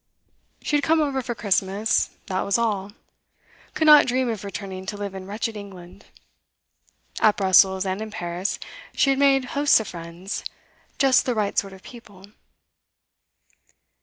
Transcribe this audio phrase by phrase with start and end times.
[0.63, 2.91] She had come over for Christmas, that was all;
[3.75, 6.07] could not dream of returning to live in wretched England.
[7.19, 8.57] At Brussels and in Paris
[8.95, 10.43] she had made hosts of friends,
[10.97, 12.25] just the right sort of people.